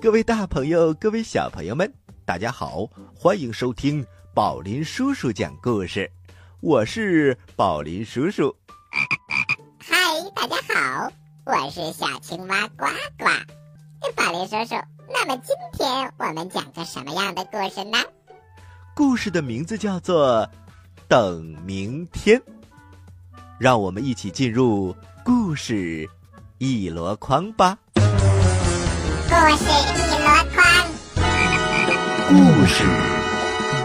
[0.00, 1.92] 嗨，各位大朋友，各位小朋友们，
[2.24, 6.10] 大家好，欢迎收听宝林叔叔讲故事。
[6.60, 8.56] 我是宝林叔叔。
[9.78, 9.94] 嗨，
[10.34, 11.12] 大家好，
[11.44, 12.86] 我是小青蛙呱
[13.18, 13.26] 呱。
[14.16, 17.98] 宝林叔叔，那么今天我们讲个什么样的故事呢？
[18.94, 20.46] 故事的名字叫做
[21.08, 22.38] 《等明天》。
[23.58, 26.08] 让我们一起进入故事
[26.56, 27.78] 一箩筐吧。
[29.42, 30.60] 故事一箩筐，
[32.28, 32.34] 故
[32.66, 32.84] 事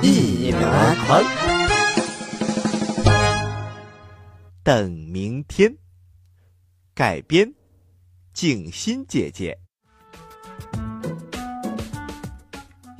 [0.02, 0.60] 一箩
[1.08, 1.24] 筐。
[4.64, 5.74] 等明天，
[6.94, 7.50] 改编，
[8.34, 9.58] 静心姐姐。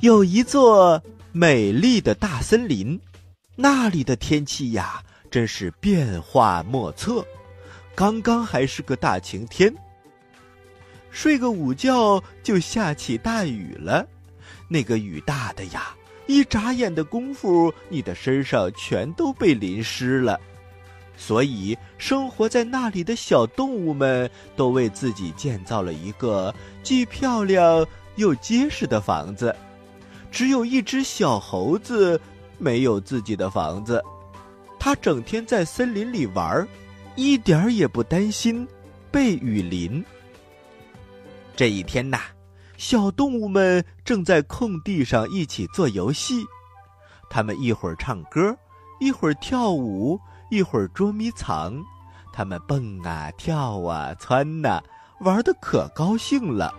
[0.00, 2.98] 有一座美丽的大森林，
[3.54, 7.22] 那里的天气呀，真是变化莫测。
[7.94, 9.70] 刚刚还是个大晴天。
[11.16, 14.06] 睡个午觉就下起大雨了，
[14.68, 15.96] 那个雨大的呀，
[16.26, 20.38] 一眨眼的功夫，你的身上全都被淋湿了。
[21.16, 27.86] 所以，生活在那里的小动物们都为自己建造了一个既漂亮
[28.16, 29.56] 又结实的房子。
[30.30, 32.20] 只有一只小猴子
[32.58, 34.04] 没有自己的房子，
[34.78, 36.68] 它整天在森林里玩，
[37.14, 38.68] 一点儿也不担心
[39.10, 40.04] 被雨淋。
[41.56, 42.18] 这一天呐，
[42.76, 46.44] 小动物们正在空地上一起做游戏，
[47.30, 48.54] 他们一会儿唱歌，
[49.00, 51.82] 一会儿跳舞，一会儿捉迷藏，
[52.30, 54.82] 他们蹦啊跳啊窜呐，
[55.20, 56.74] 玩的可高兴了。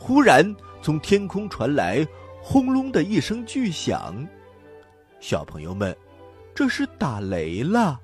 [0.00, 0.52] 忽然，
[0.82, 2.04] 从天空传来
[2.42, 4.26] 轰隆的一声巨响，
[5.20, 5.96] 小朋友们，
[6.52, 8.00] 这是打雷了！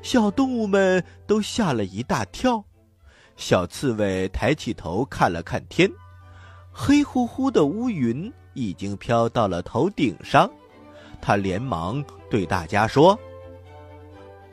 [0.00, 2.64] 小动物们都吓了一大跳。
[3.38, 5.88] 小刺猬抬起头看了看天，
[6.72, 10.50] 黑乎乎的乌云已经飘到了头顶上。
[11.20, 13.16] 他连忙对大家说：“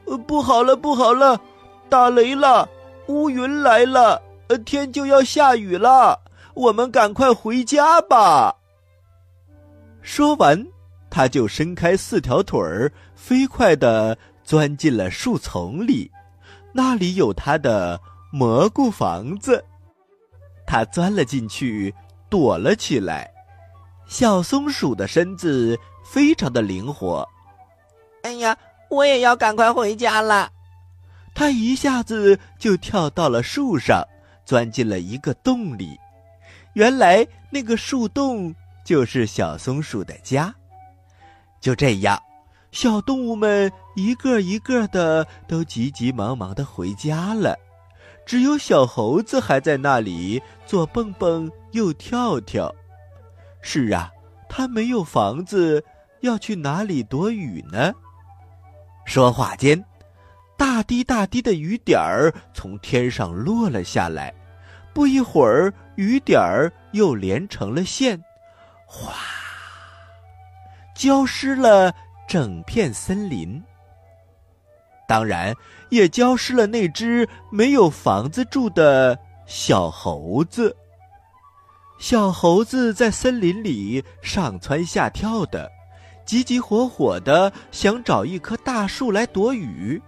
[0.06, 1.42] 呃，不好了，不好了，
[1.90, 2.70] 打雷了，
[3.08, 6.22] 乌云来了，呃，天就要下雨了，
[6.54, 8.56] 我们赶快回家吧。”
[10.04, 10.64] 说完，
[11.10, 16.12] 他就伸开四条腿儿，飞快地钻进了树丛里，
[16.72, 18.00] 那里有他的。
[18.38, 19.64] 蘑菇房子，
[20.68, 21.96] 它钻了进去，
[22.30, 23.32] 躲了起来。
[24.08, 27.26] 小松鼠的身子非常的灵活。
[28.24, 28.58] 哎呀，
[28.90, 30.52] 我也要赶快回家了。
[31.34, 34.04] 它一下子就跳到了树上，
[34.44, 35.98] 钻进了一个洞里。
[36.74, 38.54] 原来那个树洞
[38.84, 40.54] 就是小松鼠的家。
[41.62, 42.22] 就这样，
[42.74, 47.58] 小动物们一个一个的都急急忙忙的回家了。
[48.26, 52.74] 只有小猴子还在那里左蹦蹦右跳跳。
[53.62, 54.12] 是啊，
[54.50, 55.84] 它没有房子，
[56.22, 57.94] 要去哪里躲雨呢？
[59.06, 59.84] 说话间，
[60.58, 64.34] 大滴大滴的雨点儿从天上落了下来。
[64.94, 68.24] 不一会儿，雨点儿又连成了线，
[68.86, 69.14] 哗，
[70.96, 71.94] 浇湿了
[72.28, 73.62] 整片森林。
[75.08, 75.56] 当然，
[75.90, 80.76] 也浇湿了那只没有房子住的小猴子。
[81.98, 85.72] 小猴子在森林里上蹿下跳的，
[86.26, 90.02] 急急火火的想找一棵大树来躲雨，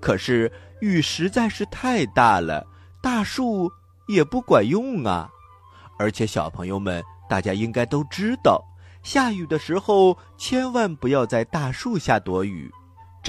[0.00, 2.66] 可是雨实在是太大了，
[3.02, 3.70] 大树
[4.08, 5.30] 也不管用啊。
[5.98, 8.62] 而且，小朋友们，大家应该都知道，
[9.02, 12.70] 下雨的时候千万不要在大树下躲雨。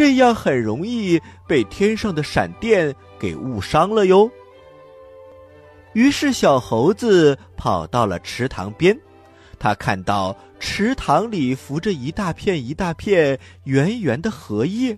[0.01, 4.31] 这样很容易被天上的闪电给误伤了哟。
[5.93, 8.99] 于是小猴子跑到了池塘边，
[9.59, 14.97] 他看到池塘里浮着一大片一大片圆圆的荷叶，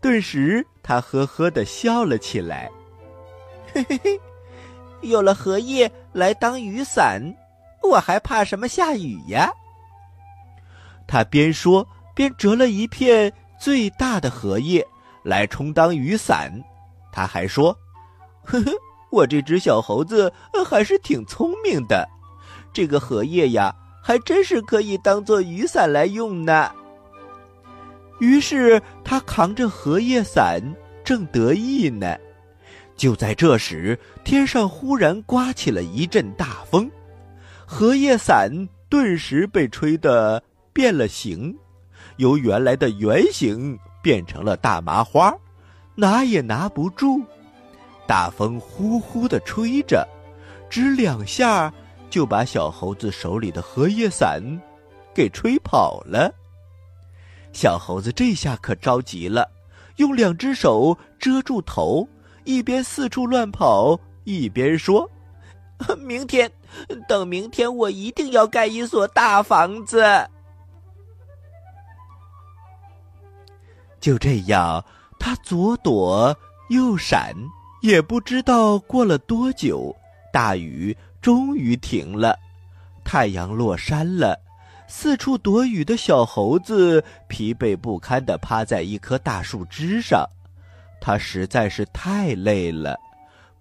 [0.00, 2.70] 顿时他呵呵的笑了起来。
[3.74, 4.20] 嘿嘿嘿，
[5.00, 7.20] 有了荷叶来当雨伞，
[7.82, 9.50] 我还怕什么下雨呀？
[11.08, 13.32] 他边说边折了一片。
[13.60, 14.86] 最大的荷叶
[15.22, 16.52] 来充当雨伞，
[17.12, 17.76] 他还说
[18.44, 18.70] ：“呵呵，
[19.10, 20.32] 我这只小猴子
[20.64, 22.08] 还是挺聪明的，
[22.72, 26.70] 这个荷叶呀，还真是可以当做雨伞来用呢。”
[28.20, 30.60] 于是他扛着荷叶伞
[31.04, 32.16] 正得意呢，
[32.96, 36.90] 就在这时，天上忽然刮起了一阵大风，
[37.64, 38.50] 荷叶伞
[38.88, 41.56] 顿时被吹得变了形。
[42.18, 45.34] 由原来的圆形变成了大麻花，
[45.96, 47.20] 拿也拿不住。
[48.06, 50.06] 大风呼呼的吹着，
[50.70, 51.72] 只两下
[52.08, 54.42] 就把小猴子手里的荷叶伞
[55.14, 56.32] 给吹跑了。
[57.52, 59.50] 小猴子这下可着急了，
[59.96, 62.08] 用两只手遮住头，
[62.44, 65.10] 一边四处乱跑，一边说
[65.98, 66.50] ：“明天，
[67.08, 70.02] 等明天，我一定要盖一所大房子。”
[74.00, 74.84] 就这样，
[75.18, 76.36] 他左躲
[76.70, 77.34] 右闪，
[77.82, 79.94] 也不知道过了多久，
[80.32, 82.38] 大雨终于停了，
[83.04, 84.40] 太阳落山了。
[84.86, 90.26] 四处躲雨的小猴子疲惫不堪地趴在一棵大树枝上，
[91.00, 92.98] 它实在是太累了，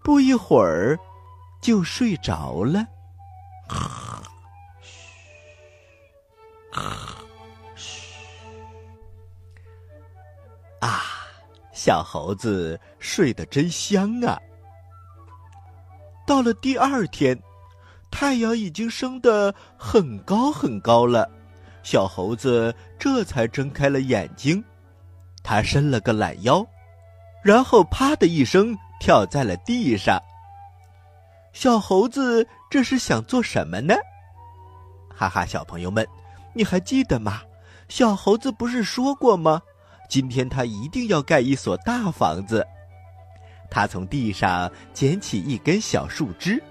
[0.02, 0.98] 不一会儿
[1.60, 2.88] 就睡着了。
[10.80, 11.02] 啊，
[11.74, 14.40] 小猴子睡得真香啊！
[16.26, 17.38] 到了第二天。
[18.10, 21.30] 太阳已经升得很高很高了，
[21.84, 24.64] 小猴子这才睁开了眼睛。
[25.44, 26.66] 他伸了个懒腰，
[27.44, 30.18] 然后啪的一声跳在了地上。
[31.52, 33.94] 小猴子这是想做什么呢？
[35.14, 36.08] 哈哈，小朋友们，
[36.54, 37.42] 你还记得吗？
[37.90, 39.62] 小猴子不是说过吗？
[40.10, 42.66] 今天他一定要盖一所大房子。
[43.70, 46.62] 他从地上捡起一根小树枝。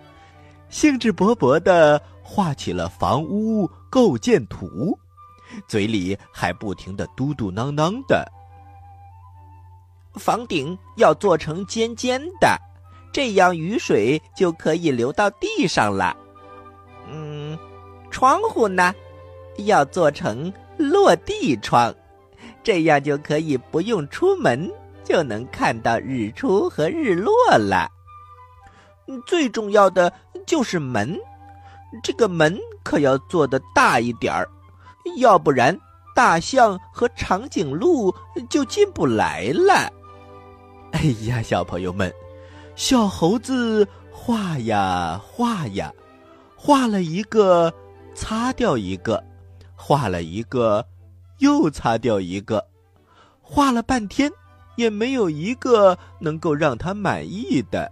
[0.68, 4.98] 兴致勃勃地画起了房屋构建图，
[5.68, 8.26] 嘴里还不停的嘟嘟囔囔的。
[10.14, 12.58] 房顶要做成尖尖的，
[13.12, 16.16] 这样雨水就可以流到地上了。
[17.06, 17.56] 嗯，
[18.10, 18.92] 窗户呢，
[19.58, 21.94] 要做成落地窗，
[22.66, 24.68] 这样就可以不用出门
[25.04, 27.88] 就能看到日出和日落了。
[29.24, 30.12] 最重要的
[30.44, 31.16] 就是门，
[32.02, 34.48] 这个门可要做的大一点儿，
[35.18, 35.78] 要不然
[36.12, 38.12] 大象和长颈鹿
[38.50, 39.88] 就进不来了。
[40.90, 42.12] 哎呀，小朋友们，
[42.74, 45.92] 小猴子画呀画呀，
[46.56, 47.72] 画了一个，
[48.12, 49.22] 擦掉一个，
[49.76, 50.84] 画了一个，
[51.38, 52.66] 又擦掉一个，
[53.40, 54.30] 画了半天，
[54.76, 57.90] 也没有一个能够让他满意的。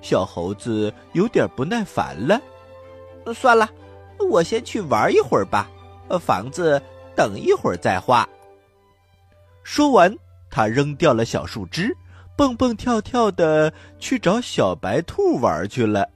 [0.00, 2.40] 小猴子有点不耐烦了，
[3.34, 3.68] 算了，
[4.30, 5.68] 我先去玩一会儿吧。
[6.20, 6.80] 房子
[7.14, 8.26] 等一会儿再画。
[9.62, 10.16] 说完，
[10.48, 11.94] 他扔掉了小树枝，
[12.36, 16.08] 蹦蹦跳跳的去找小白兔玩去了。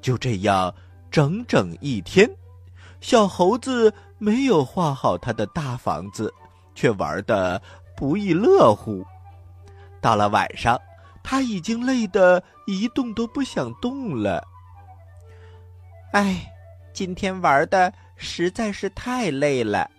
[0.00, 0.72] 就这样，
[1.10, 2.30] 整整一天，
[3.00, 6.32] 小猴子没有画好他的大房子，
[6.74, 7.60] 却玩的
[7.96, 9.04] 不亦乐乎。
[10.00, 10.80] 到了晚上。
[11.20, 14.42] 他已经累得一动都不想动了。
[16.12, 16.50] 唉，
[16.94, 19.90] 今天玩的实在是太累了，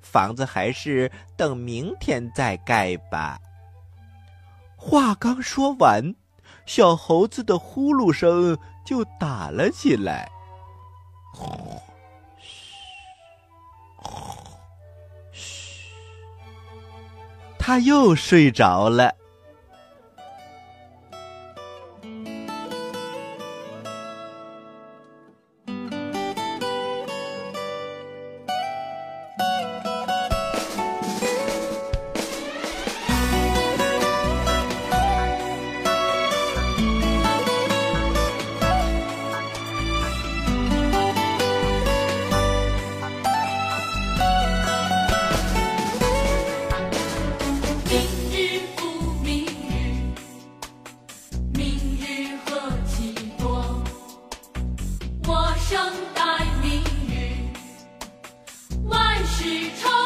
[0.00, 3.40] 房子还是等明天再盖吧。
[4.76, 6.14] 话刚说完，
[6.64, 10.30] 小猴子的呼噜声就打了起来。
[17.68, 19.17] 他又睡着了。
[59.38, 59.44] 是
[59.80, 59.97] 愁。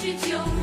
[0.00, 0.59] 去救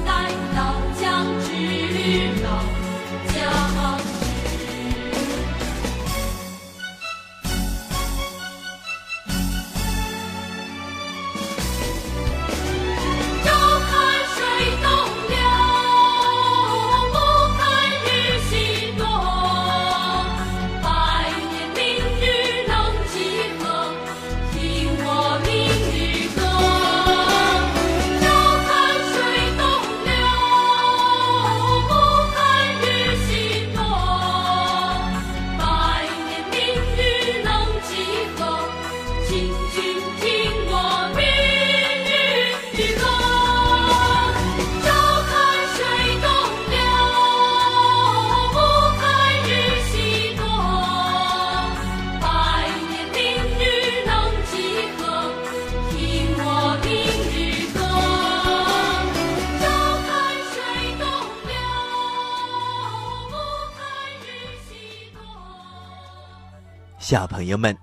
[67.18, 67.76] 小朋友们，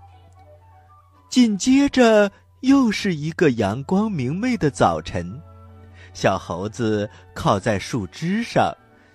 [1.29, 5.43] 紧接着又是一个阳光明媚的早晨，
[6.13, 8.73] 小猴子靠在树枝上，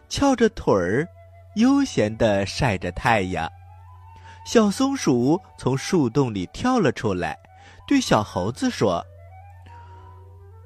[0.10, 1.08] 翘着腿儿，
[1.56, 3.50] 悠闲地晒着太阳。
[4.46, 7.40] 小松鼠从树洞里跳了出来，
[7.88, 9.02] 对小猴子说：“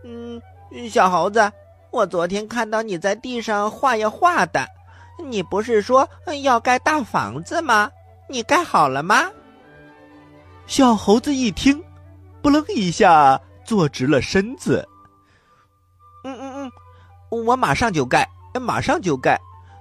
[0.04, 0.42] 嗯，
[0.90, 1.52] 小猴子，
[1.92, 4.68] 我昨天看到你在地上画呀画的，
[5.24, 6.10] 你不是说
[6.42, 7.92] 要盖大房子吗？”
[8.30, 9.30] 你盖好了吗？
[10.66, 11.84] 小猴子一听，
[12.42, 14.88] 扑棱一下坐直了身子。
[16.24, 16.72] 嗯嗯嗯，
[17.46, 18.28] 我马上就盖，
[18.60, 19.40] 马上就盖。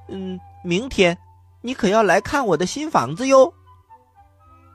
[0.09, 1.17] 嗯，明天
[1.61, 3.53] 你可要来看我的新房子哟。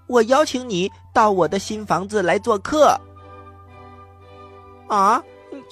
[0.08, 3.00] 我邀请你到我的新房子来做客。
[4.88, 5.22] 啊，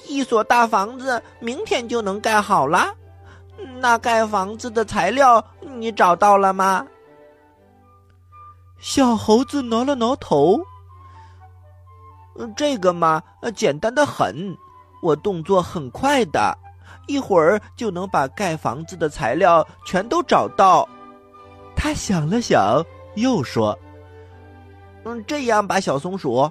[0.06, 2.94] 一所大房子明天就能盖好了？
[3.80, 6.86] 那盖房子的材料你找到了吗？
[8.78, 10.60] 小猴子挠了挠头，
[12.56, 13.22] 这个嘛，
[13.54, 14.56] 简单的很，
[15.02, 16.56] 我动作很快的，
[17.06, 20.88] 一会儿就能把盖房子的材料全都找到。
[21.74, 23.76] 他想了想，又说
[25.04, 26.50] ：“嗯，这样吧，小松鼠，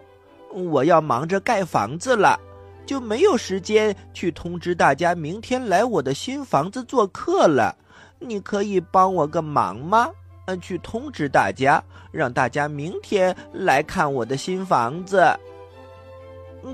[0.51, 2.39] 我要忙着盖房子了，
[2.85, 7.75] 就没有时间去通知大家明天来我的新房子做客了。
[8.19, 10.09] 你可以帮我个忙吗？”
[10.45, 15.23] 嗯，去通知大家，让大家明天来看我的新房子。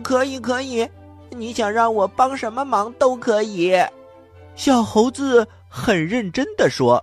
[0.03, 0.87] 可以，可以，
[1.29, 3.73] 你想让我帮什么忙都可以。
[4.55, 7.01] 小猴子很认真的说：“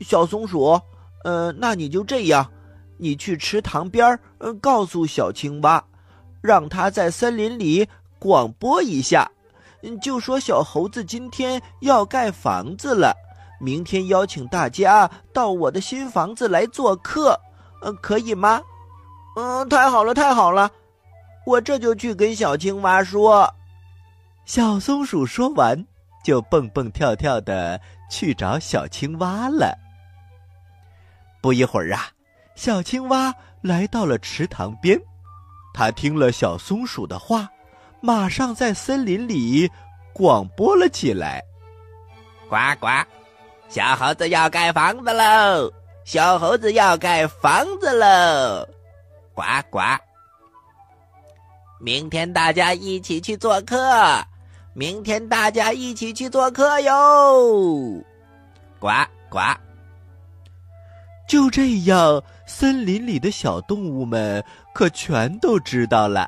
[0.00, 0.80] 小松鼠，
[1.24, 2.50] 呃，那你就这样，
[2.96, 4.20] 你去池塘边儿，
[4.60, 5.84] 告诉小青蛙，
[6.40, 9.30] 让他在森林里广播一下，
[10.02, 13.14] 就说小猴子今天要盖房子了。”
[13.58, 17.38] 明天邀请大家到我的新房子来做客，
[17.82, 18.60] 呃，可以吗？
[19.36, 20.70] 嗯，太好了，太好了，
[21.46, 23.52] 我这就去跟小青蛙说。
[24.44, 25.86] 小松鼠说完，
[26.24, 29.76] 就蹦蹦跳跳的去找小青蛙了。
[31.40, 32.08] 不一会儿啊，
[32.54, 35.00] 小青蛙来到了池塘边，
[35.74, 37.48] 它听了小松鼠的话，
[38.00, 39.70] 马上在森林里
[40.12, 41.42] 广播了起来
[42.48, 42.86] ：“呱呱。”
[43.68, 45.70] 小猴子要盖房子喽！
[46.04, 48.66] 小猴子要盖房子喽！
[49.34, 49.80] 呱呱！
[51.78, 53.76] 明天大家一起去做客，
[54.72, 58.02] 明天大家一起去做客哟！
[58.80, 58.88] 呱
[59.28, 59.38] 呱！
[61.28, 64.42] 就这样，森林里的小动物们
[64.74, 66.26] 可全都知道了，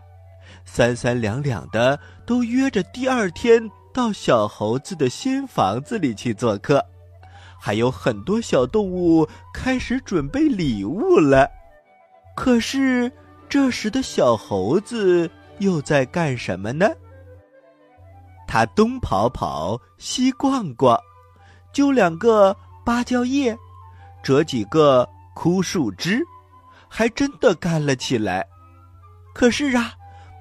[0.67, 3.63] 三三两两的都约着第二天
[3.95, 6.85] 到小猴子的新房子里去做客。
[7.63, 11.47] 还有很多小动物开始准备礼物了，
[12.35, 13.13] 可是
[13.51, 16.89] 这时的小猴子又在干什么呢？
[18.49, 20.99] 它东跑跑，西逛逛，
[21.71, 23.57] 揪两个芭蕉叶，
[24.23, 26.25] 折几个枯树枝，
[26.89, 28.47] 还真的干了起来。
[29.35, 29.93] 可是啊，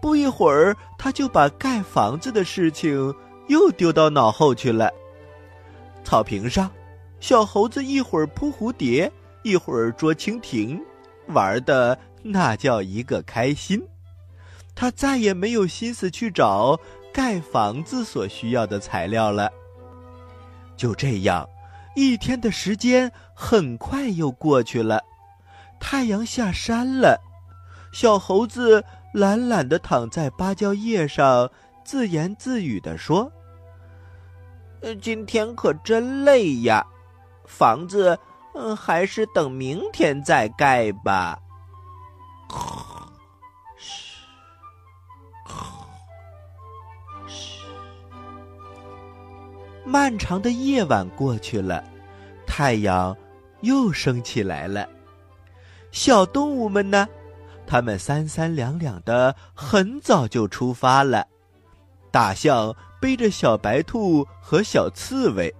[0.01, 3.13] 不一会儿，他就把盖房子的事情
[3.47, 4.89] 又丢到脑后去了。
[6.05, 6.71] 草坪上。
[7.19, 9.11] 小猴子一会儿扑蝴蝶，
[9.43, 10.81] 一会儿捉蜻蜓，
[11.27, 13.81] 玩的那叫一个开心。
[14.73, 16.79] 他再也没有心思去找
[17.13, 19.51] 盖房子所需要的材料了。
[20.77, 21.47] 就这样，
[21.95, 25.03] 一天的时间很快又过去了，
[25.79, 27.19] 太阳下山了，
[27.91, 28.81] 小猴子
[29.13, 31.51] 懒懒的躺在芭蕉叶上，
[31.83, 33.29] 自言自语的说：“，
[35.01, 36.85] 今天可真累呀，
[37.49, 38.17] 房子，
[38.53, 41.37] 嗯，还是等明天再盖吧。”
[49.83, 51.83] 漫长的夜晚过去了，
[52.45, 53.17] 太阳
[53.61, 54.87] 又升起来了。
[55.91, 57.07] 小动物们呢？
[57.65, 61.25] 它们三三两两的，很早就出发了。
[62.11, 65.53] 大象背着小白兔和小刺猬，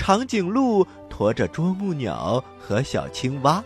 [0.00, 3.62] 长颈鹿驮着啄木鸟和小青蛙。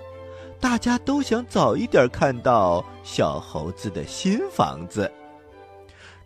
[0.58, 5.08] 大家都想早一点看到小猴子的新房子。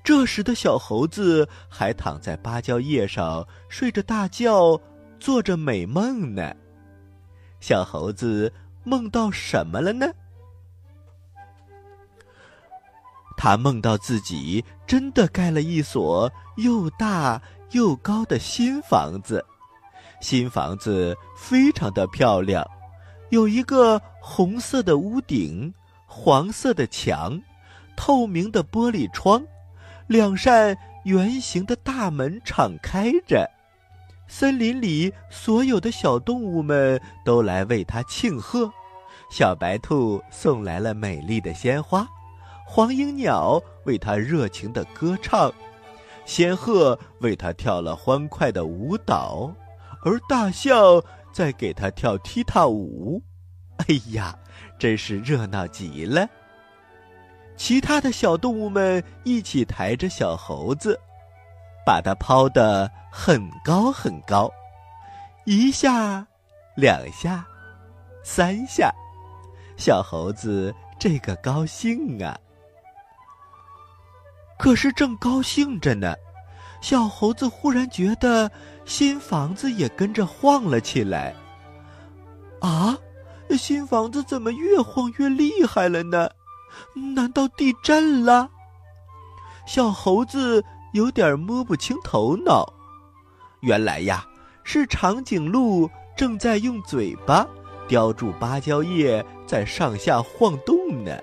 [0.02, 4.80] 这时的小猴子还躺在芭蕉叶上睡着大觉，
[5.20, 6.54] 做着美梦呢。
[7.60, 8.50] 小猴子
[8.84, 10.10] 梦到什么了呢？
[13.36, 17.42] 他梦到自己真的盖了一所又大
[17.72, 19.44] 又高的新房子，
[20.20, 22.68] 新房子非常的漂亮，
[23.30, 25.72] 有一个红色的屋顶，
[26.06, 27.40] 黄色的墙，
[27.96, 29.42] 透明的玻璃窗。
[30.06, 33.48] 两扇圆形的大门敞开着，
[34.26, 38.70] 森林里所有的小动物们都来为他庆贺。
[39.30, 42.08] 小白兔送来了美丽的鲜花，
[42.66, 45.52] 黄莺鸟为他热情的歌唱，
[46.24, 49.52] 仙鹤为他跳了欢快的舞蹈，
[50.02, 53.22] 而大象在给他跳踢踏舞。
[53.78, 54.36] 哎呀，
[54.78, 56.28] 真是热闹极了！
[57.56, 60.98] 其他的小动物们一起抬着小猴子，
[61.84, 64.50] 把它抛得很高很高，
[65.44, 66.26] 一下，
[66.76, 67.44] 两下，
[68.22, 68.92] 三下，
[69.76, 72.38] 小猴子这个高兴啊！
[74.58, 76.14] 可是正高兴着呢，
[76.80, 78.50] 小猴子忽然觉得
[78.84, 81.34] 新房子也跟着晃了起来。
[82.60, 82.96] 啊，
[83.56, 86.28] 新房子怎么越晃越厉害了呢？
[87.14, 88.50] 难道地震了？
[89.66, 92.72] 小猴子有点摸不清头脑。
[93.60, 94.24] 原来呀，
[94.62, 97.46] 是长颈鹿正在用嘴巴
[97.88, 101.16] 叼住芭蕉叶，在上下晃动呢。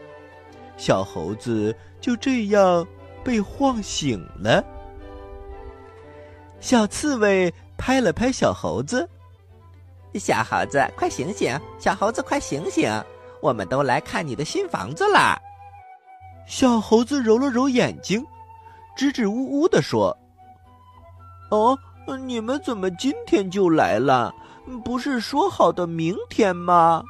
[0.78, 2.86] 小猴子就这样
[3.24, 4.64] 被晃醒了。
[6.66, 9.08] 小刺猬拍了拍小猴子
[10.18, 11.56] ：“小猴子，快醒醒！
[11.78, 12.92] 小猴子，快醒醒！
[13.40, 15.40] 我们都来看你的新房子啦！”
[16.50, 18.26] 小猴子揉了揉眼睛，
[18.98, 20.18] 支支吾吾的说
[21.54, 21.78] ：“哦，
[22.26, 24.34] 你们怎么今天就来了？
[24.84, 27.04] 不是说好的明天吗？”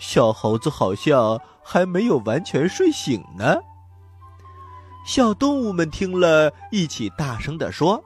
[0.00, 3.60] 小猴子好像还没有完全睡醒呢。
[5.06, 8.02] 小动物们听了一起大声的说：“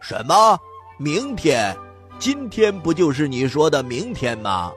[0.00, 0.58] 什么？
[0.98, 1.76] 明天？
[2.18, 4.72] 今天不就是你说的明天吗？”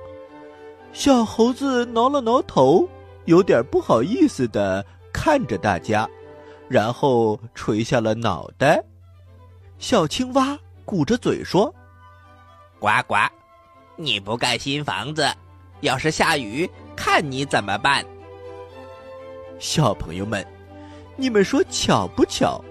[0.94, 2.88] 小猴子挠了挠头。
[3.26, 6.06] 有点不好意思的看着大家，
[6.68, 8.84] 然后垂下了脑袋。
[9.80, 11.74] 小青蛙鼓着嘴说
[12.80, 13.16] ：“呱呱，
[13.96, 15.26] 你不盖新房子，
[15.80, 18.06] 要是下雨，看你怎么办？”
[19.58, 20.46] 小朋友们，
[21.16, 22.62] 你们说巧不巧？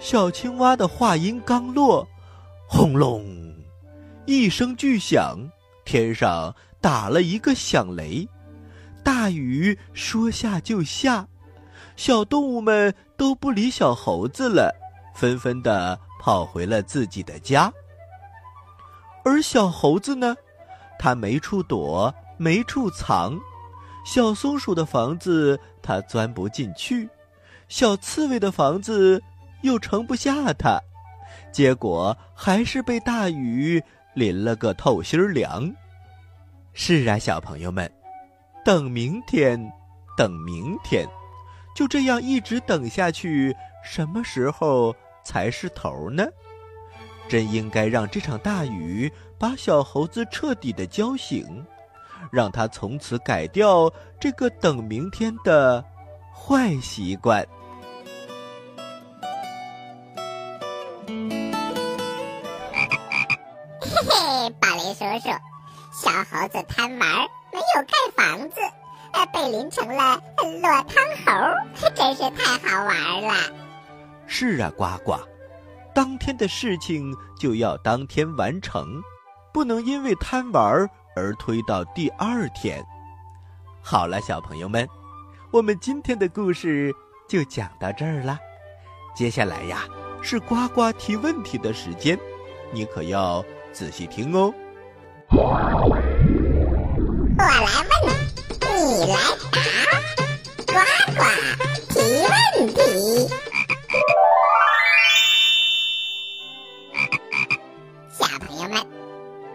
[0.00, 2.08] 小青蛙的话音刚落，
[2.66, 3.22] 轰隆，
[4.24, 5.38] 一声巨响，
[5.84, 8.26] 天上打了一个响雷。
[9.04, 11.28] 大雨说下就下，
[11.96, 14.74] 小动物们都不理小猴子了，
[15.14, 17.70] 纷纷的跑回了自己的家。
[19.22, 20.34] 而小猴子呢，
[20.98, 23.38] 它没处躲，没处藏。
[24.02, 27.06] 小松鼠的房子它钻不进去，
[27.68, 29.22] 小刺猬的房子
[29.62, 30.80] 又盛不下它，
[31.52, 33.82] 结果还是被大雨
[34.14, 35.72] 淋了个透心凉。
[36.72, 37.90] 是啊，小朋友们。
[38.62, 39.72] 等明天，
[40.18, 41.08] 等明天，
[41.74, 44.94] 就这样一直等下去，什么时候
[45.24, 46.26] 才是头呢？
[47.26, 51.64] 真应该让这场大雨把小猴子彻底的浇醒，
[52.30, 55.82] 让他从此改掉这个等明天的
[56.34, 57.46] 坏习惯。
[65.10, 65.34] 宝林叔叔，
[65.92, 67.28] 小猴子贪玩。
[67.52, 68.60] 没有盖房子，
[69.12, 70.22] 呃，被淋成了
[70.62, 73.34] 落汤猴， 真是太好玩了。
[74.28, 75.16] 是啊，呱呱，
[75.92, 79.02] 当天的事情就要当天完成，
[79.52, 82.80] 不能因为贪玩而推到第二天。
[83.82, 84.88] 好了，小朋友们，
[85.50, 86.94] 我们今天的故事
[87.28, 88.38] 就讲到这儿了。
[89.12, 89.88] 接下来呀，
[90.22, 92.16] 是呱呱提问题的时间，
[92.70, 94.54] 你可要仔细听哦。
[95.32, 96.02] 我来问，
[98.66, 99.14] 你来
[99.52, 99.60] 答，
[100.66, 100.74] 呱
[101.14, 101.22] 呱
[101.88, 101.94] 提
[102.26, 102.34] 问
[102.74, 102.76] 题。
[108.10, 108.74] 小朋友们，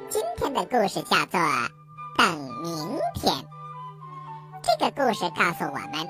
[0.09, 1.39] 今天的故事叫做
[2.17, 3.33] 《等明天》。
[4.63, 6.09] 这个故事告诉我们，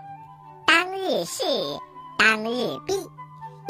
[0.68, 1.44] 当日事
[2.20, 2.94] 当日毕，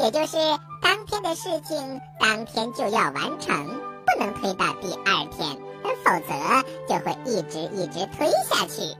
[0.00, 0.36] 也就是
[0.82, 3.66] 当天的事情当天就要完成，
[4.04, 5.58] 不能推到第二天，
[6.04, 8.96] 否则就会一直一直推下去。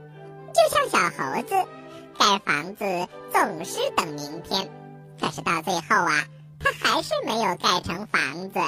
[0.53, 1.69] 就像小猴子
[2.17, 4.69] 盖房子总是等明天，
[5.19, 6.25] 可是到最后啊，
[6.59, 8.59] 他还是没有盖成房子。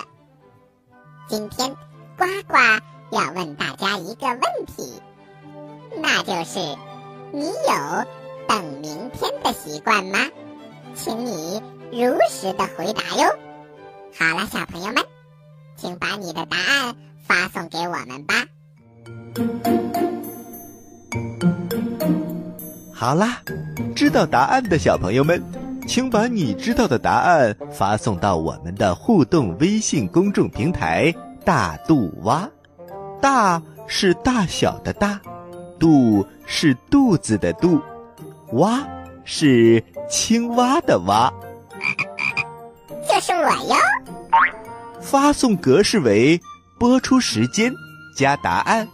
[1.27, 1.75] 今天
[2.17, 2.57] 呱呱
[3.11, 5.01] 要问大家一个问题，
[5.97, 6.59] 那就是
[7.31, 8.05] 你有
[8.47, 10.19] 等明天的习惯吗？
[10.95, 13.35] 请你如实的回答哟。
[14.17, 15.03] 好了，小朋友们，
[15.75, 16.95] 请把你的答案
[17.29, 18.33] 发送给我们吧。
[22.91, 23.37] 好啦，
[23.95, 25.39] 知道答案的小朋友们，
[25.87, 31.13] 请把你知道的答案发送到我们的互动微信公众平台
[31.45, 32.49] “大肚蛙”。
[33.21, 35.21] 大是大小的大，
[35.77, 37.79] 肚是肚子的肚，
[38.53, 38.81] 蛙
[39.23, 41.31] 是青蛙的蛙。
[43.07, 43.75] 就是我哟。
[44.99, 46.39] 发送格式为
[46.79, 47.73] 播出时间
[48.15, 48.87] 加答案。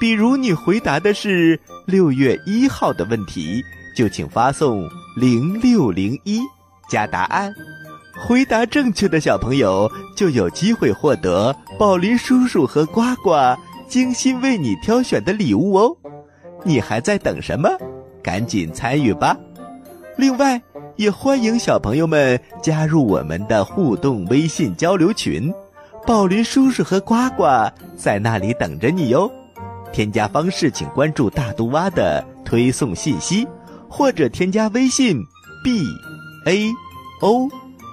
[0.00, 3.62] 比如你回答的是六月一号的问题，
[3.96, 6.40] 就请发送零六零一
[6.88, 7.52] 加答案。
[8.16, 13.32] 回答正确的小朋友就有机会获得宝林叔叔和呱呱
[13.88, 15.96] 精心为你挑选的礼物哦。
[16.64, 17.68] 你还在等什么？
[18.22, 19.36] 赶紧参与吧！
[20.16, 20.62] 另外，
[20.96, 25.52] 也欢迎小朋友们加入我们的互动微信交流群，
[26.06, 27.44] 宝林叔叔和呱呱
[27.96, 29.30] 在那里等着你哟。
[29.92, 33.46] 添加方式，请关注大肚蛙的推送信息，
[33.88, 35.22] 或者添加微信
[35.62, 35.84] b
[36.46, 36.70] a
[37.20, 37.48] o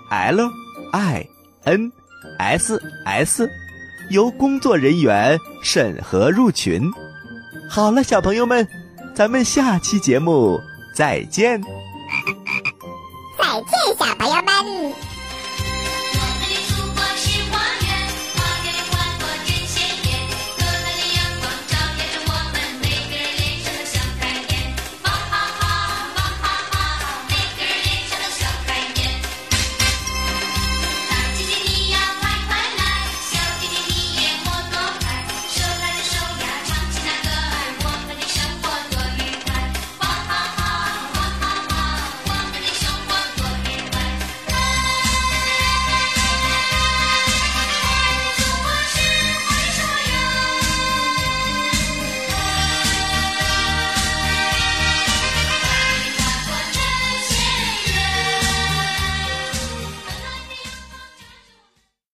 [0.10, 0.50] l
[0.93, 1.28] i
[1.63, 1.91] n
[2.39, 3.50] s s，
[4.10, 6.91] 由工作人员审核入群。
[7.69, 8.67] 好了，小朋友们，
[9.13, 10.60] 咱们下期节目
[10.95, 11.62] 再见。
[13.38, 15.11] 再见，小朋友们。